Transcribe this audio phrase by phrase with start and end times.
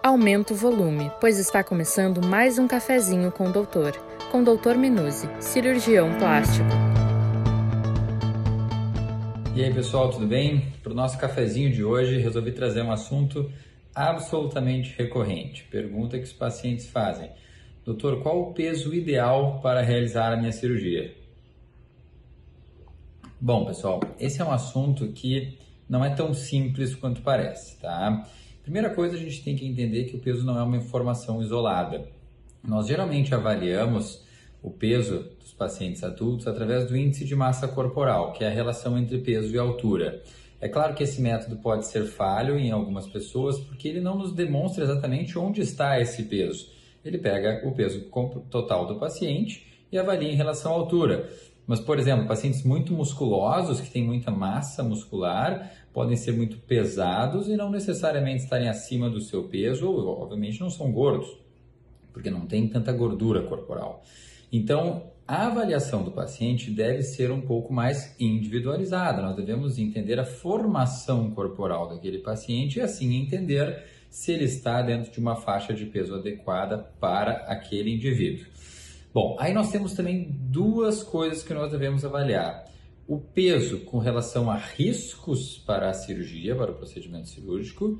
[0.00, 3.92] Aumenta o volume, pois está começando mais um cafezinho com o doutor,
[4.30, 6.68] com o doutor Minuzzi, cirurgião plástico.
[9.56, 10.72] E aí pessoal, tudo bem?
[10.84, 13.50] Para o nosso cafezinho de hoje, resolvi trazer um assunto
[13.92, 15.64] absolutamente recorrente.
[15.64, 17.30] Pergunta que os pacientes fazem:
[17.84, 21.12] Doutor, qual o peso ideal para realizar a minha cirurgia?
[23.40, 25.58] Bom, pessoal, esse é um assunto que
[25.88, 28.24] não é tão simples quanto parece, tá?
[28.68, 32.06] Primeira coisa, a gente tem que entender que o peso não é uma informação isolada.
[32.62, 34.22] Nós geralmente avaliamos
[34.62, 38.98] o peso dos pacientes adultos através do índice de massa corporal, que é a relação
[38.98, 40.22] entre peso e altura.
[40.60, 44.32] É claro que esse método pode ser falho em algumas pessoas, porque ele não nos
[44.32, 46.70] demonstra exatamente onde está esse peso.
[47.02, 48.02] Ele pega o peso
[48.50, 51.26] total do paciente e avalia em relação à altura.
[51.68, 57.46] Mas, por exemplo, pacientes muito musculosos, que têm muita massa muscular, podem ser muito pesados
[57.46, 61.28] e não necessariamente estarem acima do seu peso, ou obviamente não são gordos,
[62.10, 64.02] porque não tem tanta gordura corporal.
[64.50, 69.20] Então, a avaliação do paciente deve ser um pouco mais individualizada.
[69.20, 75.12] Nós devemos entender a formação corporal daquele paciente e assim entender se ele está dentro
[75.12, 78.46] de uma faixa de peso adequada para aquele indivíduo.
[79.20, 82.66] Bom, aí nós temos também duas coisas que nós devemos avaliar.
[83.04, 87.98] O peso com relação a riscos para a cirurgia, para o procedimento cirúrgico,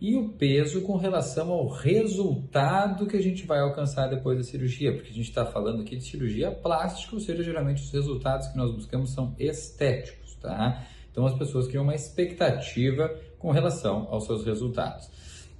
[0.00, 4.92] e o peso com relação ao resultado que a gente vai alcançar depois da cirurgia,
[4.92, 8.56] porque a gente está falando aqui de cirurgia plástica, ou seja, geralmente os resultados que
[8.56, 10.86] nós buscamos são estéticos, tá?
[11.10, 15.10] Então as pessoas criam uma expectativa com relação aos seus resultados.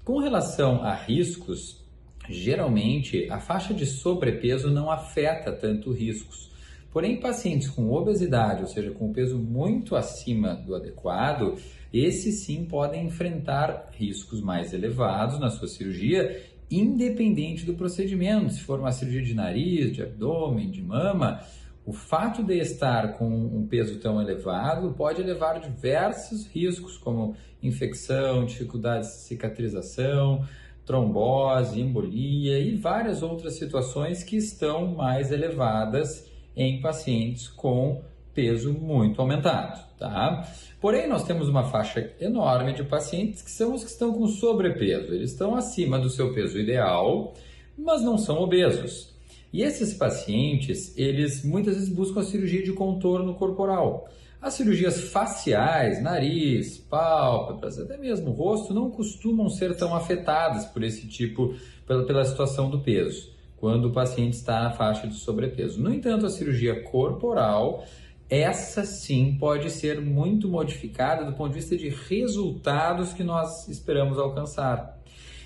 [0.04, 1.84] Com relação a riscos,
[2.30, 6.48] Geralmente, a faixa de sobrepeso não afeta tanto riscos.
[6.92, 11.56] Porém, pacientes com obesidade, ou seja, com peso muito acima do adequado,
[11.92, 18.52] esses sim podem enfrentar riscos mais elevados na sua cirurgia, independente do procedimento.
[18.52, 21.40] Se for uma cirurgia de nariz, de abdômen, de mama,
[21.86, 28.44] o fato de estar com um peso tão elevado pode levar diversos riscos, como infecção,
[28.44, 30.44] dificuldades de cicatrização,
[30.90, 38.02] trombose, embolia e várias outras situações que estão mais elevadas em pacientes com
[38.34, 40.44] peso muito aumentado, tá?
[40.80, 45.14] Porém, nós temos uma faixa enorme de pacientes que são os que estão com sobrepeso.
[45.14, 47.34] Eles estão acima do seu peso ideal,
[47.78, 49.14] mas não são obesos.
[49.52, 54.08] E esses pacientes, eles muitas vezes buscam a cirurgia de contorno corporal.
[54.42, 61.06] As cirurgias faciais, nariz, pálpebras, até mesmo rosto, não costumam ser tão afetadas por esse
[61.06, 61.54] tipo,
[61.86, 65.78] pela, pela situação do peso, quando o paciente está na faixa de sobrepeso.
[65.78, 67.84] No entanto, a cirurgia corporal,
[68.30, 74.18] essa sim pode ser muito modificada do ponto de vista de resultados que nós esperamos
[74.18, 74.98] alcançar.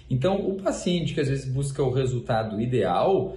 [0.08, 3.36] Então, o paciente que às vezes busca o resultado ideal,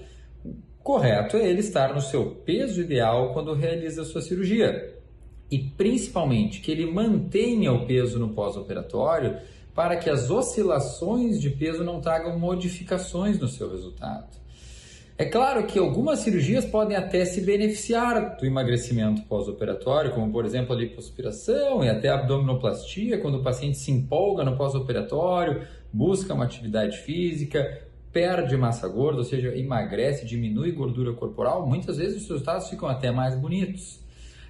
[0.84, 4.97] correto é ele estar no seu peso ideal quando realiza a sua cirurgia
[5.50, 9.38] e principalmente que ele mantenha o peso no pós-operatório
[9.74, 14.36] para que as oscilações de peso não tragam modificações no seu resultado.
[15.20, 20.76] É claro que algumas cirurgias podem até se beneficiar do emagrecimento pós-operatório, como por exemplo
[20.76, 26.46] a lipoaspiração e até a abdominoplastia, quando o paciente se empolga no pós-operatório, busca uma
[26.46, 27.82] atividade física,
[28.12, 33.10] perde massa gorda, ou seja, emagrece, diminui gordura corporal, muitas vezes os resultados ficam até
[33.10, 34.00] mais bonitos.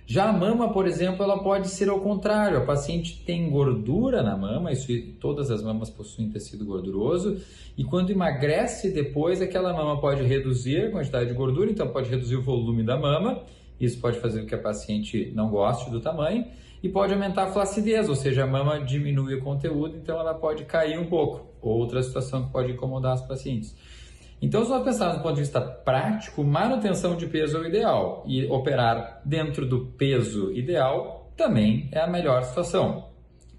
[0.10, 2.58] Já a mama, por exemplo, ela pode ser ao contrário.
[2.60, 4.88] A paciente tem gordura na mama, isso
[5.20, 7.42] todas as mamas possuem tecido gorduroso,
[7.78, 12.38] e quando emagrece depois, aquela mama pode reduzir a quantidade de gordura, então pode reduzir
[12.38, 13.44] o volume da mama.
[13.78, 16.46] Isso pode fazer com que a paciente não goste do tamanho
[16.82, 20.64] e pode aumentar a flacidez, ou seja, a mama diminui o conteúdo, então ela pode
[20.64, 21.48] cair um pouco.
[21.62, 23.76] Outra situação que pode incomodar as pacientes.
[24.42, 28.24] Então, se nós pensarmos do ponto de vista prático, manutenção de peso é o ideal
[28.28, 33.10] e operar dentro do peso ideal também é a melhor situação.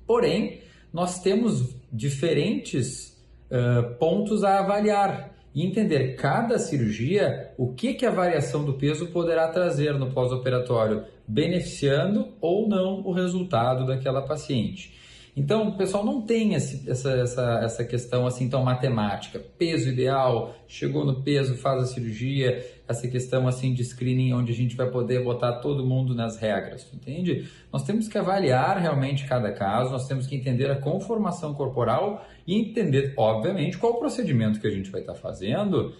[0.06, 0.60] Porém,
[0.92, 3.16] nós temos diferentes
[3.50, 9.08] uh, pontos a avaliar e entender cada cirurgia o que, que a variação do peso
[9.08, 14.96] poderá trazer no pós-operatório, beneficiando ou não o resultado daquela paciente.
[15.36, 19.38] Então, o pessoal não tem esse, essa, essa, essa questão assim tão matemática.
[19.38, 24.54] Peso ideal, chegou no peso, faz a cirurgia, essa questão assim de screening onde a
[24.54, 27.48] gente vai poder botar todo mundo nas regras, entende?
[27.72, 32.58] Nós temos que avaliar realmente cada caso, nós temos que entender a conformação corporal e
[32.58, 35.94] entender, obviamente, qual o procedimento que a gente vai estar fazendo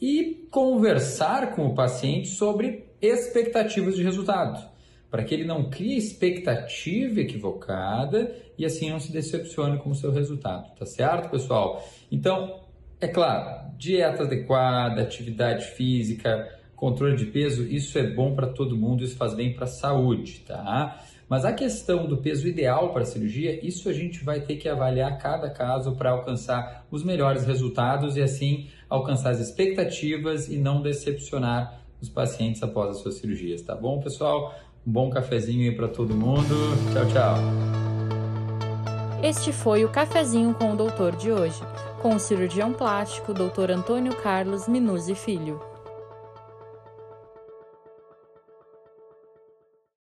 [0.00, 4.77] e conversar com o paciente sobre expectativas de resultado.
[5.10, 10.12] Para que ele não crie expectativa equivocada e assim não se decepcione com o seu
[10.12, 11.82] resultado, tá certo, pessoal?
[12.10, 12.60] Então,
[13.00, 19.02] é claro, dieta adequada, atividade física, controle de peso, isso é bom para todo mundo,
[19.02, 21.02] isso faz bem para a saúde, tá?
[21.28, 24.68] Mas a questão do peso ideal para a cirurgia, isso a gente vai ter que
[24.68, 30.80] avaliar cada caso para alcançar os melhores resultados e assim alcançar as expectativas e não
[30.80, 34.54] decepcionar os pacientes após as suas cirurgias, tá bom, pessoal?
[34.86, 36.54] Um bom cafezinho aí para todo mundo.
[36.92, 37.78] Tchau, tchau.
[39.22, 41.60] Este foi o cafezinho com o doutor de hoje,
[42.00, 43.72] com o cirurgião plástico Dr.
[43.72, 45.60] Antônio Carlos Minuzzi Filho.